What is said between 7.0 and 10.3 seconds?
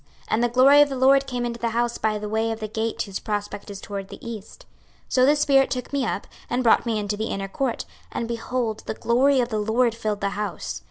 the inner court; and, behold, the glory of the LORD filled the